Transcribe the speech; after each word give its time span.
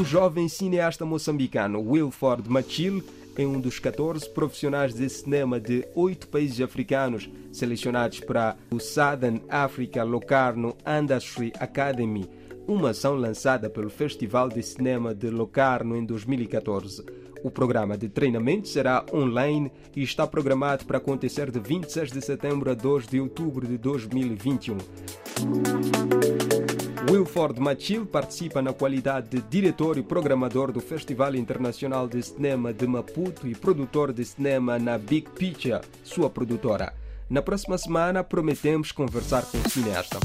O 0.00 0.04
jovem 0.04 0.48
cineasta 0.48 1.04
moçambicano 1.04 1.78
Wilford 1.78 2.48
Machil 2.48 3.04
é 3.36 3.46
um 3.46 3.60
dos 3.60 3.78
14 3.78 4.30
profissionais 4.30 4.94
de 4.94 5.06
cinema 5.10 5.60
de 5.60 5.86
oito 5.94 6.26
países 6.26 6.58
africanos 6.62 7.28
selecionados 7.52 8.20
para 8.20 8.56
o 8.70 8.80
Southern 8.80 9.42
Africa 9.46 10.02
Locarno 10.02 10.74
Industry 10.86 11.52
Academy, 11.60 12.26
uma 12.66 12.90
ação 12.90 13.14
lançada 13.14 13.68
pelo 13.68 13.90
Festival 13.90 14.48
de 14.48 14.62
Cinema 14.62 15.14
de 15.14 15.28
Locarno 15.28 15.94
em 15.94 16.06
2014. 16.06 17.04
O 17.44 17.50
programa 17.50 17.98
de 17.98 18.08
treinamento 18.08 18.68
será 18.68 19.04
online 19.12 19.70
e 19.94 20.02
está 20.02 20.26
programado 20.26 20.86
para 20.86 20.96
acontecer 20.96 21.50
de 21.50 21.60
26 21.60 22.10
de 22.10 22.22
setembro 22.22 22.70
a 22.70 22.74
2 22.74 23.06
de 23.06 23.20
outubro 23.20 23.66
de 23.66 23.76
2021. 23.76 24.78
Wilford 27.10 27.58
Machil 27.58 28.06
participa 28.06 28.62
na 28.62 28.72
qualidade 28.72 29.30
de 29.30 29.42
diretor 29.42 29.98
e 29.98 30.02
programador 30.02 30.70
do 30.70 30.80
Festival 30.80 31.34
Internacional 31.34 32.06
de 32.06 32.22
Cinema 32.22 32.72
de 32.72 32.86
Maputo 32.86 33.48
e 33.48 33.54
produtor 33.54 34.12
de 34.12 34.24
cinema 34.24 34.78
na 34.78 34.96
Big 34.96 35.28
Picture, 35.30 35.80
sua 36.04 36.30
produtora. 36.30 36.94
Na 37.28 37.42
próxima 37.42 37.76
semana 37.76 38.22
prometemos 38.22 38.92
conversar 38.92 39.42
com 39.42 39.58
o 39.58 39.68
cineasta. 39.68 40.20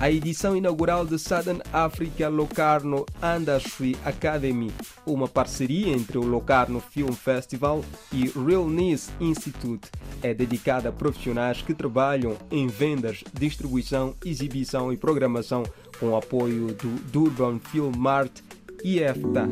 A 0.00 0.10
edição 0.10 0.56
inaugural 0.56 1.04
de 1.04 1.18
Southern 1.18 1.60
Africa 1.74 2.26
Locarno 2.26 3.04
Industry 3.38 3.94
Academy, 4.02 4.72
uma 5.04 5.28
parceria 5.28 5.92
entre 5.92 6.16
o 6.16 6.24
Locarno 6.24 6.80
Film 6.80 7.12
Festival 7.12 7.84
e 8.10 8.28
Realness 8.30 9.10
Institute, 9.20 9.90
é 10.22 10.32
dedicada 10.32 10.88
a 10.88 10.92
profissionais 10.92 11.60
que 11.60 11.74
trabalham 11.74 12.34
em 12.50 12.66
vendas, 12.66 13.22
distribuição, 13.34 14.14
exibição 14.24 14.90
e 14.90 14.96
programação 14.96 15.64
com 15.98 16.16
apoio 16.16 16.68
do 16.68 16.98
Durban 17.12 17.58
Film 17.58 17.92
Mart 17.94 18.40
e 18.82 19.00
EFTA. 19.00 19.46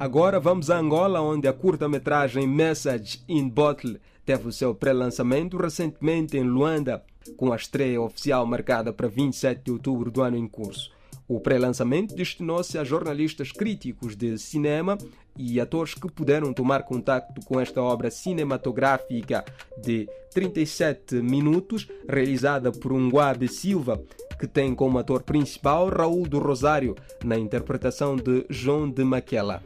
Agora 0.00 0.38
vamos 0.38 0.70
a 0.70 0.78
Angola, 0.78 1.20
onde 1.20 1.48
a 1.48 1.52
curta-metragem 1.52 2.46
Message 2.46 3.20
in 3.28 3.48
Bottle 3.48 3.98
teve 4.24 4.46
o 4.46 4.52
seu 4.52 4.72
pré-lançamento 4.72 5.56
recentemente 5.56 6.36
em 6.36 6.44
Luanda, 6.44 7.02
com 7.36 7.52
a 7.52 7.56
estreia 7.56 8.00
oficial 8.00 8.46
marcada 8.46 8.92
para 8.92 9.08
27 9.08 9.62
de 9.64 9.72
outubro 9.72 10.08
do 10.08 10.22
ano 10.22 10.36
em 10.36 10.46
curso. 10.46 10.92
O 11.26 11.40
pré-lançamento 11.40 12.14
destinou-se 12.14 12.78
a 12.78 12.84
jornalistas 12.84 13.50
críticos 13.50 14.14
de 14.14 14.38
cinema 14.38 14.96
e 15.36 15.60
atores 15.60 15.94
que 15.94 16.08
puderam 16.12 16.52
tomar 16.52 16.84
contato 16.84 17.44
com 17.44 17.58
esta 17.58 17.82
obra 17.82 18.08
cinematográfica 18.08 19.44
de 19.82 20.08
37 20.32 21.16
minutos, 21.16 21.88
realizada 22.08 22.70
por 22.70 22.92
um 22.92 23.08
Guabe 23.08 23.48
Silva, 23.48 24.00
que 24.38 24.46
tem 24.46 24.76
como 24.76 24.96
ator 24.96 25.24
principal 25.24 25.88
Raul 25.88 26.28
do 26.28 26.38
Rosário, 26.38 26.94
na 27.24 27.36
interpretação 27.36 28.14
de 28.14 28.46
João 28.48 28.88
de 28.88 29.02
Maquela. 29.02 29.60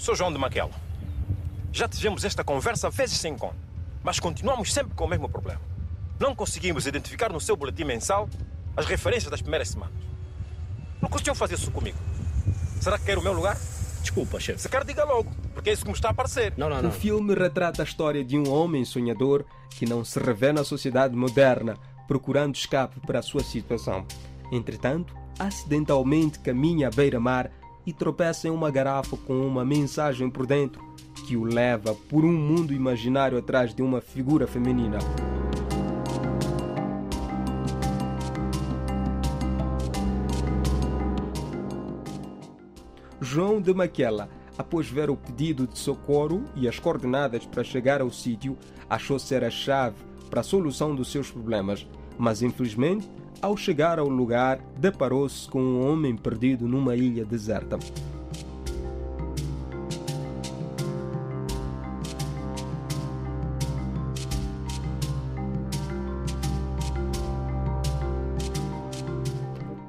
Sou 0.00 0.14
João 0.16 0.32
de 0.32 0.38
Maquela. 0.38 0.70
Já 1.70 1.86
tivemos 1.86 2.24
esta 2.24 2.42
conversa 2.42 2.88
vezes 2.88 3.18
sem 3.18 3.36
conta, 3.36 3.58
mas 4.02 4.18
continuamos 4.18 4.72
sempre 4.72 4.94
com 4.94 5.04
o 5.04 5.06
mesmo 5.06 5.28
problema. 5.28 5.60
Não 6.18 6.34
conseguimos 6.34 6.86
identificar 6.86 7.30
no 7.30 7.38
seu 7.38 7.54
boletim 7.54 7.84
mensal 7.84 8.26
as 8.74 8.86
referências 8.86 9.30
das 9.30 9.42
primeiras 9.42 9.68
semanas. 9.68 9.92
Não 11.02 11.08
conseguiu 11.10 11.34
fazer 11.34 11.56
isso 11.56 11.70
comigo. 11.70 11.98
Será 12.80 12.98
que 12.98 13.04
quer 13.04 13.18
o 13.18 13.22
meu 13.22 13.34
lugar? 13.34 13.58
Desculpa, 14.00 14.40
chefe. 14.40 14.62
Se 14.62 14.70
quer, 14.70 14.84
diga 14.84 15.04
logo, 15.04 15.30
porque 15.52 15.68
é 15.68 15.74
isso 15.74 15.82
que 15.82 15.90
me 15.90 15.94
está 15.94 16.08
a 16.08 16.14
parecer. 16.14 16.54
Não, 16.56 16.70
não, 16.70 16.78
O 16.78 16.82
não. 16.84 16.90
filme 16.90 17.34
retrata 17.34 17.82
a 17.82 17.84
história 17.84 18.24
de 18.24 18.38
um 18.38 18.50
homem 18.50 18.86
sonhador 18.86 19.44
que 19.68 19.84
não 19.84 20.02
se 20.02 20.18
revê 20.18 20.50
na 20.50 20.64
sociedade 20.64 21.14
moderna, 21.14 21.76
procurando 22.08 22.54
escape 22.54 23.00
para 23.00 23.18
a 23.18 23.22
sua 23.22 23.44
situação. 23.44 24.06
Entretanto, 24.50 25.14
acidentalmente 25.38 26.38
caminha 26.38 26.88
à 26.88 26.90
beira-mar 26.90 27.50
e 27.86 27.92
tropeça 27.92 28.48
em 28.48 28.50
uma 28.50 28.70
garrafa 28.70 29.16
com 29.16 29.46
uma 29.46 29.64
mensagem 29.64 30.28
por 30.28 30.46
dentro 30.46 30.82
que 31.26 31.36
o 31.36 31.44
leva 31.44 31.94
por 32.08 32.24
um 32.24 32.32
mundo 32.32 32.72
imaginário 32.72 33.38
atrás 33.38 33.74
de 33.74 33.82
uma 33.82 34.00
figura 34.00 34.46
feminina. 34.46 34.98
João 43.20 43.60
de 43.60 43.72
Maquela, 43.72 44.28
após 44.58 44.88
ver 44.88 45.08
o 45.08 45.16
pedido 45.16 45.66
de 45.66 45.78
socorro 45.78 46.42
e 46.56 46.66
as 46.66 46.80
coordenadas 46.80 47.46
para 47.46 47.62
chegar 47.62 48.00
ao 48.00 48.10
sítio, 48.10 48.58
achou 48.88 49.18
ser 49.20 49.44
a 49.44 49.50
chave 49.50 49.96
para 50.28 50.40
a 50.40 50.42
solução 50.42 50.94
dos 50.94 51.12
seus 51.12 51.30
problemas, 51.30 51.86
mas 52.18 52.42
infelizmente, 52.42 53.08
ao 53.40 53.56
chegar 53.56 53.98
ao 53.98 54.08
lugar, 54.08 54.60
deparou-se 54.76 55.48
com 55.48 55.62
um 55.62 55.90
homem 55.90 56.16
perdido 56.16 56.68
numa 56.68 56.94
ilha 56.94 57.24
deserta. 57.24 57.78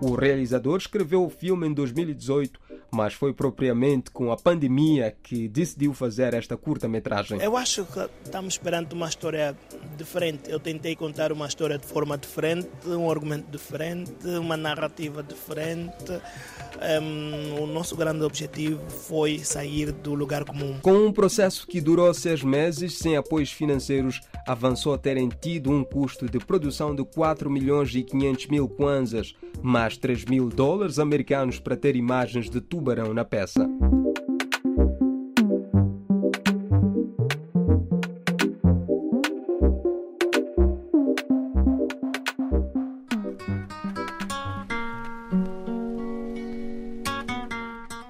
O 0.01 0.16
realizador 0.16 0.78
escreveu 0.78 1.23
o 1.23 1.29
filme 1.29 1.68
em 1.68 1.73
2018, 1.73 2.59
mas 2.91 3.13
foi 3.13 3.34
propriamente 3.34 4.12
com 4.12 4.31
a 4.31 4.38
pandemia 4.38 5.16
que 5.24 5.47
decidiu 5.47 5.94
fazer 5.94 6.34
esta 6.34 6.57
curta-metragem. 6.57 7.41
Eu 7.41 7.56
acho 7.56 7.85
que 7.85 8.09
estamos 8.24 8.57
perante 8.57 8.94
uma 8.94 9.07
história 9.07 9.56
diferente. 9.97 10.50
Eu 10.50 10.59
tentei 10.59 10.96
contar 10.96 11.31
uma 11.31 11.47
história 11.47 11.78
de 11.78 11.85
forma 11.85 12.18
diferente, 12.18 12.69
um 12.85 13.09
argumento 13.09 13.50
diferente, 13.50 14.12
uma 14.25 14.57
narrativa 14.57 15.24
diferente. 15.24 16.12
Um, 17.01 17.62
o 17.62 17.68
nosso 17.68 17.96
grande 17.96 18.24
objetivo 18.24 18.81
foi 18.90 19.40
sair 19.40 19.91
do 19.91 20.13
lugar 20.13 20.44
comum. 20.44 20.80
Com 20.81 21.06
um 21.06 21.13
processo 21.13 21.68
que 21.68 21.80
durou 21.80 22.12
seis 22.13 22.44
meses, 22.44 22.97
sem 22.97 23.16
apoios 23.16 23.51
financeiros, 23.51 24.19
avançou 24.47 24.94
a 24.94 24.97
terem 24.97 25.30
tido 25.30 25.69
um 25.72 25.84
custo 25.84 26.28
de 26.28 26.40
produção 26.40 26.96
de 26.96 27.03
4 27.03 27.50
milhões 27.50 27.94
e 27.94 28.03
500 28.03 28.47
mil 28.47 28.68
kwanzas, 28.68 29.34
mais 29.62 29.97
3 29.97 30.25
mil 30.25 30.50
dólares 30.50 30.97
americanos 31.00 31.59
para 31.59 31.78
ter 31.78 31.96
imagens 31.96 32.50
de 32.50 32.59
tubarão 32.81 33.14
na 33.14 33.24
peça. 33.24 33.69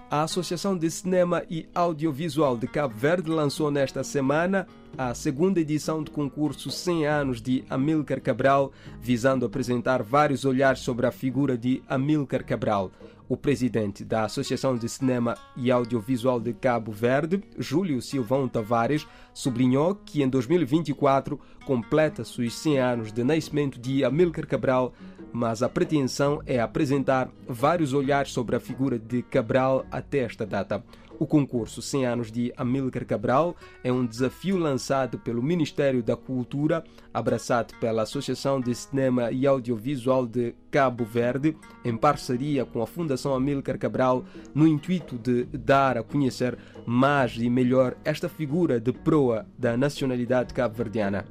A 0.09 0.23
Associação 0.23 0.77
de 0.77 0.89
Cinema 0.89 1.43
e 1.49 1.67
Audiovisual 1.75 2.55
de 2.55 2.67
Cabo 2.67 2.93
Verde 2.95 3.29
lançou 3.29 3.69
nesta 3.69 4.05
semana 4.05 4.65
a 5.09 5.15
segunda 5.15 5.59
edição 5.59 6.03
do 6.03 6.11
concurso 6.11 6.69
100 6.69 7.07
anos 7.07 7.41
de 7.41 7.63
Amílcar 7.67 8.21
Cabral, 8.21 8.71
visando 9.01 9.45
apresentar 9.45 10.03
vários 10.03 10.45
olhares 10.45 10.81
sobre 10.81 11.07
a 11.07 11.11
figura 11.11 11.57
de 11.57 11.81
Amílcar 11.89 12.45
Cabral. 12.45 12.91
O 13.27 13.35
presidente 13.35 14.05
da 14.05 14.25
Associação 14.25 14.77
de 14.77 14.87
Cinema 14.87 15.35
e 15.57 15.71
Audiovisual 15.71 16.39
de 16.39 16.53
Cabo 16.53 16.91
Verde, 16.91 17.41
Júlio 17.57 17.99
Silvão 17.99 18.47
Tavares, 18.47 19.07
sublinhou 19.33 19.95
que 19.95 20.21
em 20.21 20.29
2024 20.29 21.39
completa-se 21.65 22.39
os 22.39 22.53
100 22.53 22.79
anos 22.79 23.11
de 23.11 23.23
nascimento 23.23 23.79
de 23.79 24.03
Amílcar 24.03 24.45
Cabral, 24.45 24.93
mas 25.33 25.63
a 25.63 25.69
pretensão 25.69 26.43
é 26.45 26.59
apresentar 26.59 27.29
vários 27.47 27.93
olhares 27.93 28.31
sobre 28.31 28.55
a 28.55 28.59
figura 28.59 28.99
de 28.99 29.23
Cabral 29.23 29.83
até 29.89 30.19
esta 30.19 30.45
data. 30.45 30.83
O 31.21 31.27
concurso 31.27 31.83
100 31.83 32.05
anos 32.07 32.31
de 32.31 32.51
Amílcar 32.57 33.05
Cabral 33.05 33.55
é 33.83 33.91
um 33.91 34.03
desafio 34.03 34.57
lançado 34.57 34.81
pelo 35.23 35.41
Ministério 35.41 36.03
da 36.03 36.15
Cultura, 36.15 36.83
abraçado 37.13 37.73
pela 37.79 38.01
Associação 38.01 38.59
de 38.59 38.75
Cinema 38.75 39.31
e 39.31 39.47
Audiovisual 39.47 40.27
de 40.27 40.53
Cabo 40.69 41.05
Verde, 41.05 41.55
em 41.85 41.95
parceria 41.95 42.65
com 42.65 42.81
a 42.81 42.87
Fundação 42.87 43.33
Amílcar 43.33 43.77
Cabral, 43.77 44.25
no 44.53 44.67
intuito 44.67 45.17
de 45.17 45.45
dar 45.45 45.97
a 45.97 46.03
conhecer 46.03 46.57
mais 46.85 47.37
e 47.37 47.49
melhor 47.49 47.95
esta 48.03 48.27
figura 48.27 48.79
de 48.79 48.91
proa 48.91 49.45
da 49.57 49.77
nacionalidade 49.77 50.53
cabo-verdiana. 50.53 51.25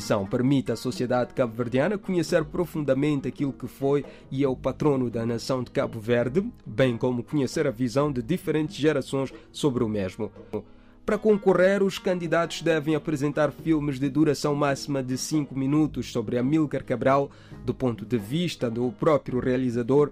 Competição 0.00 0.26
permite 0.26 0.72
à 0.72 0.76
sociedade 0.76 1.34
cabo-verdiana 1.34 1.98
conhecer 1.98 2.42
profundamente 2.44 3.28
aquilo 3.28 3.52
que 3.52 3.68
foi 3.68 4.04
e 4.30 4.42
é 4.42 4.48
o 4.48 4.56
patrono 4.56 5.10
da 5.10 5.26
nação 5.26 5.62
de 5.62 5.70
Cabo 5.70 6.00
Verde, 6.00 6.42
bem 6.64 6.96
como 6.96 7.22
conhecer 7.22 7.66
a 7.66 7.70
visão 7.70 8.10
de 8.10 8.22
diferentes 8.22 8.76
gerações 8.76 9.32
sobre 9.52 9.84
o 9.84 9.88
mesmo. 9.88 10.32
Para 11.04 11.18
concorrer, 11.18 11.82
os 11.82 11.98
candidatos 11.98 12.62
devem 12.62 12.94
apresentar 12.94 13.52
filmes 13.52 14.00
de 14.00 14.08
duração 14.08 14.54
máxima 14.54 15.02
de 15.02 15.18
5 15.18 15.56
minutos 15.56 16.10
sobre 16.10 16.38
Amílcar 16.38 16.84
Cabral, 16.84 17.30
do 17.64 17.74
ponto 17.74 18.06
de 18.06 18.16
vista 18.16 18.70
do 18.70 18.90
próprio 18.92 19.38
realizador. 19.38 20.10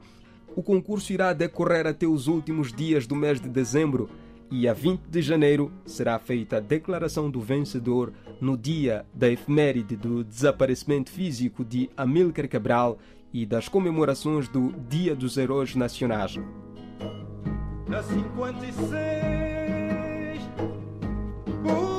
O 0.54 0.62
concurso 0.62 1.12
irá 1.12 1.32
decorrer 1.32 1.86
até 1.86 2.06
os 2.06 2.26
últimos 2.26 2.72
dias 2.72 3.06
do 3.06 3.16
mês 3.16 3.40
de 3.40 3.48
dezembro 3.48 4.10
e 4.50 4.66
a 4.68 4.72
20 4.72 5.02
de 5.08 5.22
janeiro 5.22 5.70
será 5.84 6.18
feita 6.18 6.56
a 6.56 6.60
declaração 6.60 7.30
do 7.30 7.40
vencedor 7.40 8.12
no 8.40 8.56
dia 8.56 9.04
da 9.12 9.28
efeméride 9.28 9.96
do 9.96 10.24
desaparecimento 10.24 11.10
físico 11.10 11.64
de 11.64 11.90
Amílcar 11.96 12.48
Cabral 12.48 12.98
e 13.32 13.44
das 13.44 13.68
comemorações 13.68 14.48
do 14.48 14.72
Dia 14.88 15.14
dos 15.14 15.36
Heróis 15.36 15.74
Nacionais. 15.74 16.36
Na 17.86 18.02
56, 18.02 19.18
Cuba 21.62 21.97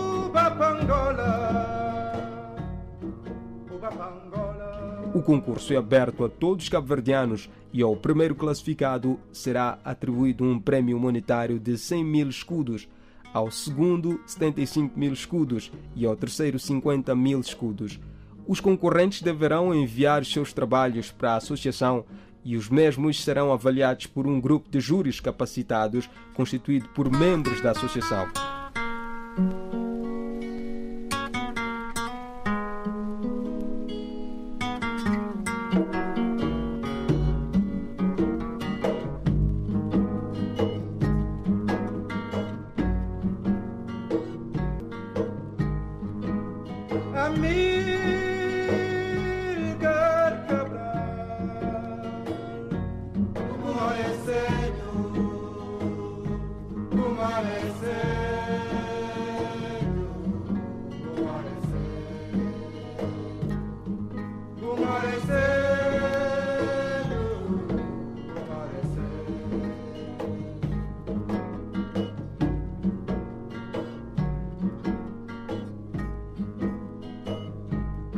O 5.13 5.23
concurso 5.23 5.73
é 5.73 5.77
aberto 5.77 6.23
a 6.23 6.29
todos 6.29 6.65
os 6.65 6.69
cabo-verdianos 6.69 7.49
e 7.73 7.81
ao 7.81 7.95
primeiro 7.95 8.35
classificado 8.35 9.19
será 9.31 9.79
atribuído 9.83 10.43
um 10.43 10.59
prémio 10.59 10.99
monetário 10.99 11.59
de 11.59 11.77
100 11.77 12.03
mil 12.03 12.29
escudos, 12.29 12.87
ao 13.33 13.49
segundo 13.49 14.21
75 14.27 14.99
mil 14.99 15.11
escudos 15.11 15.71
e 15.95 16.05
ao 16.05 16.15
terceiro 16.15 16.59
50 16.59 17.15
mil 17.15 17.39
escudos. 17.39 17.99
Os 18.47 18.59
concorrentes 18.59 19.21
deverão 19.21 19.73
enviar 19.73 20.23
seus 20.25 20.53
trabalhos 20.53 21.11
para 21.11 21.33
a 21.33 21.37
associação 21.37 22.05
e 22.45 22.55
os 22.55 22.69
mesmos 22.69 23.23
serão 23.23 23.51
avaliados 23.51 24.05
por 24.05 24.27
um 24.27 24.39
grupo 24.39 24.69
de 24.69 24.79
júris 24.79 25.19
capacitados 25.19 26.07
constituído 26.35 26.87
por 26.89 27.11
membros 27.11 27.61
da 27.61 27.71
associação. 27.71 28.27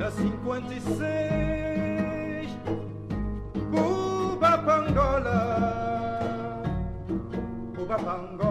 Na 0.01 0.09
56 0.09 2.49
Cuba 3.69 4.57
Pangola. 4.65 5.39
Cuba 7.75 7.97
Pangola 7.97 8.50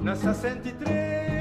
Nessa 0.00 0.32
103 0.32 1.35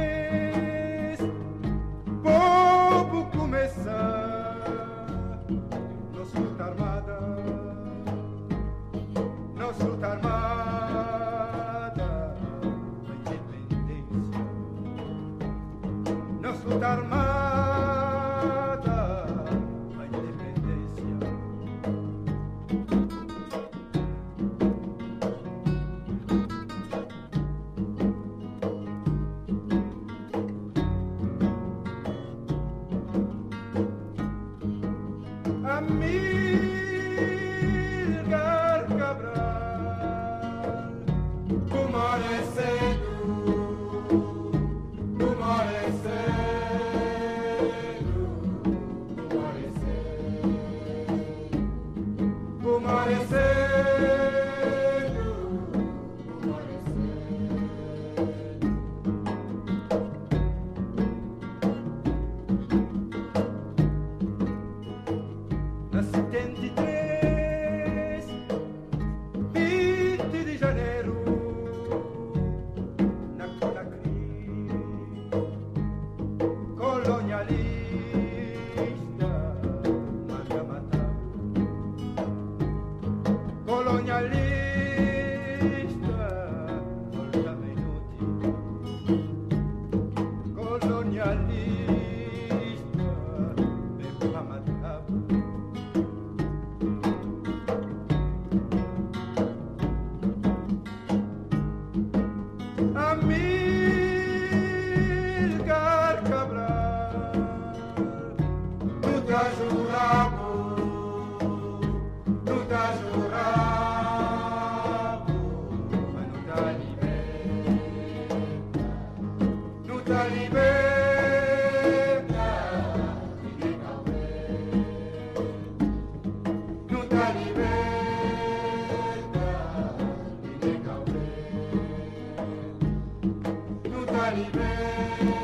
Taliban. 134.25 135.34